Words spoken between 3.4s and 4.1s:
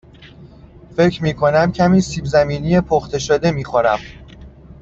می خورم.